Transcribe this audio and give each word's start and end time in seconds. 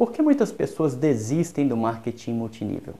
Por 0.00 0.12
que 0.12 0.22
muitas 0.22 0.50
pessoas 0.50 0.94
desistem 0.94 1.68
do 1.68 1.76
marketing 1.76 2.32
multinível? 2.32 2.94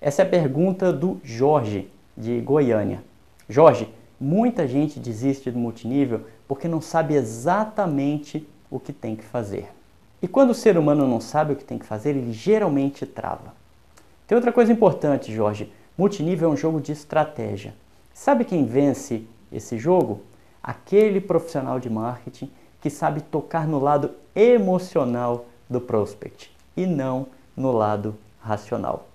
Essa 0.00 0.22
é 0.22 0.24
a 0.24 0.28
pergunta 0.28 0.92
do 0.92 1.20
Jorge, 1.24 1.90
de 2.16 2.40
Goiânia. 2.40 3.02
Jorge, 3.48 3.92
muita 4.20 4.68
gente 4.68 5.00
desiste 5.00 5.50
do 5.50 5.58
multinível 5.58 6.20
porque 6.46 6.68
não 6.68 6.80
sabe 6.80 7.14
exatamente 7.14 8.48
o 8.70 8.78
que 8.78 8.92
tem 8.92 9.16
que 9.16 9.24
fazer. 9.24 9.72
E 10.22 10.28
quando 10.28 10.50
o 10.50 10.54
ser 10.54 10.78
humano 10.78 11.08
não 11.08 11.20
sabe 11.20 11.52
o 11.52 11.56
que 11.56 11.64
tem 11.64 11.78
que 11.78 11.84
fazer, 11.84 12.10
ele 12.10 12.32
geralmente 12.32 13.04
trava. 13.04 13.52
Tem 14.24 14.36
outra 14.36 14.52
coisa 14.52 14.70
importante, 14.70 15.34
Jorge. 15.34 15.72
Multinível 15.98 16.48
é 16.48 16.52
um 16.52 16.56
jogo 16.56 16.80
de 16.80 16.92
estratégia. 16.92 17.74
Sabe 18.14 18.44
quem 18.44 18.64
vence 18.64 19.24
esse 19.50 19.76
jogo? 19.78 20.20
Aquele 20.62 21.20
profissional 21.20 21.80
de 21.80 21.90
marketing 21.90 22.48
que 22.80 22.88
sabe 22.88 23.20
tocar 23.20 23.66
no 23.66 23.80
lado 23.80 24.12
emocional 24.32 25.46
do 25.68 25.80
prospect 25.80 26.50
e 26.76 26.86
não 26.86 27.26
no 27.56 27.72
lado 27.72 28.16
racional. 28.40 29.08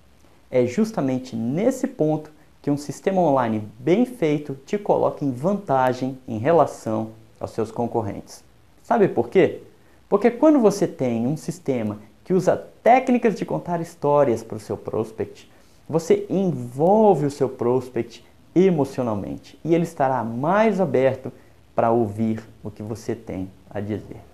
É 0.50 0.66
justamente 0.66 1.34
nesse 1.34 1.86
ponto 1.86 2.30
que 2.60 2.70
um 2.70 2.76
sistema 2.76 3.20
online 3.20 3.68
bem 3.78 4.04
feito 4.04 4.54
te 4.66 4.78
coloca 4.78 5.24
em 5.24 5.32
vantagem 5.32 6.18
em 6.28 6.38
relação 6.38 7.10
aos 7.40 7.50
seus 7.50 7.72
concorrentes. 7.72 8.44
Sabe 8.82 9.08
por 9.08 9.28
quê? 9.28 9.62
Porque 10.08 10.30
quando 10.30 10.60
você 10.60 10.86
tem 10.86 11.26
um 11.26 11.36
sistema 11.36 11.98
que 12.24 12.34
usa 12.34 12.56
técnicas 12.82 13.34
de 13.34 13.44
contar 13.44 13.80
histórias 13.80 14.42
para 14.42 14.56
o 14.56 14.60
seu 14.60 14.76
prospect, 14.76 15.50
você 15.88 16.26
envolve 16.30 17.26
o 17.26 17.30
seu 17.30 17.48
prospect 17.48 18.24
emocionalmente 18.54 19.58
e 19.64 19.74
ele 19.74 19.84
estará 19.84 20.22
mais 20.22 20.80
aberto 20.80 21.32
para 21.74 21.90
ouvir 21.90 22.42
o 22.62 22.70
que 22.70 22.82
você 22.82 23.14
tem 23.14 23.50
a 23.70 23.80
dizer. 23.80 24.31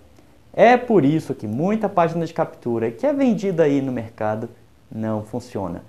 É 0.53 0.77
por 0.77 1.05
isso 1.05 1.35
que 1.35 1.47
muita 1.47 1.89
página 1.89 2.25
de 2.27 2.33
captura 2.33 2.91
que 2.91 3.07
é 3.07 3.13
vendida 3.13 3.65
aí 3.65 3.81
no 3.81 3.93
mercado 3.93 4.49
não 4.91 5.23
funciona, 5.23 5.83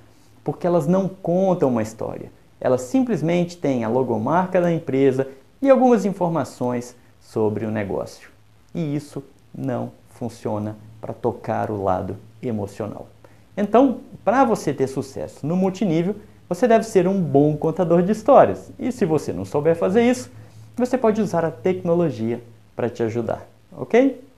porque 0.44 0.68
elas 0.68 0.86
não 0.88 1.08
contam 1.08 1.70
uma 1.70 1.82
história. 1.82 2.32
Elas 2.60 2.82
simplesmente 2.82 3.58
têm 3.58 3.84
a 3.84 3.90
logomarca 3.90 4.60
da 4.60 4.72
empresa 4.72 5.28
e 5.62 5.70
algumas 5.70 6.06
informações 6.06 6.96
sobre 7.22 7.66
o 7.66 7.72
negócio. 7.72 8.30
E 8.76 8.96
isso 8.96 9.24
não 9.56 9.92
funciona 10.10 10.76
para 11.00 11.14
tocar 11.14 11.72
o 11.72 11.82
lado 11.82 12.18
emocional. 12.42 13.08
Então, 13.56 14.02
para 14.24 14.44
você 14.44 14.74
ter 14.74 14.88
sucesso 14.88 15.46
no 15.46 15.56
multinível, 15.56 16.16
você 16.48 16.68
deve 16.68 16.86
ser 16.86 17.08
um 17.08 17.22
bom 17.22 17.56
contador 17.56 18.02
de 18.02 18.12
histórias. 18.12 18.72
E 18.78 18.92
se 18.92 19.06
você 19.06 19.32
não 19.32 19.46
souber 19.46 19.76
fazer 19.76 20.04
isso, 20.04 20.32
você 20.76 20.98
pode 20.98 21.22
usar 21.22 21.46
a 21.46 21.52
tecnologia 21.52 22.42
para 22.76 22.90
te 22.90 23.04
ajudar, 23.04 23.48
ok? 23.72 24.29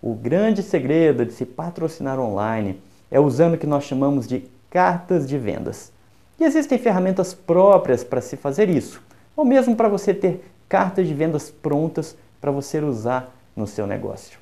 O 0.00 0.14
grande 0.14 0.62
segredo 0.62 1.26
de 1.26 1.32
se 1.32 1.44
patrocinar 1.44 2.20
online 2.20 2.80
é 3.10 3.18
usando 3.18 3.54
o 3.54 3.58
que 3.58 3.66
nós 3.66 3.82
chamamos 3.82 4.28
de 4.28 4.44
cartas 4.70 5.26
de 5.26 5.36
vendas. 5.36 5.92
E 6.38 6.44
existem 6.44 6.78
ferramentas 6.78 7.34
próprias 7.34 8.04
para 8.04 8.20
se 8.20 8.36
fazer 8.36 8.68
isso, 8.68 9.02
ou 9.36 9.44
mesmo 9.44 9.74
para 9.74 9.88
você 9.88 10.14
ter 10.14 10.48
cartas 10.68 11.08
de 11.08 11.14
vendas 11.14 11.50
prontas 11.50 12.16
para 12.40 12.52
você 12.52 12.78
usar 12.78 13.34
no 13.56 13.66
seu 13.66 13.88
negócio. 13.88 14.38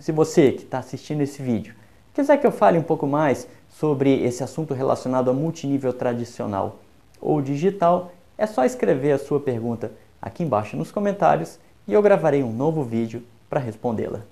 Se 0.00 0.10
você 0.10 0.52
que 0.52 0.62
está 0.62 0.78
assistindo 0.78 1.20
esse 1.20 1.42
vídeo 1.42 1.74
quiser 2.14 2.38
que 2.38 2.46
eu 2.46 2.52
fale 2.52 2.78
um 2.78 2.82
pouco 2.82 3.06
mais 3.06 3.46
sobre 3.68 4.22
esse 4.24 4.42
assunto 4.42 4.72
relacionado 4.72 5.30
a 5.30 5.34
multinível 5.34 5.92
tradicional 5.92 6.78
ou 7.20 7.40
digital, 7.42 8.12
é 8.38 8.46
só 8.46 8.64
escrever 8.64 9.12
a 9.12 9.18
sua 9.18 9.38
pergunta 9.38 9.92
aqui 10.20 10.42
embaixo 10.42 10.76
nos 10.76 10.90
comentários 10.90 11.58
e 11.86 11.92
eu 11.92 12.02
gravarei 12.02 12.42
um 12.42 12.52
novo 12.52 12.82
vídeo 12.82 13.22
para 13.50 13.60
respondê-la. 13.60 14.31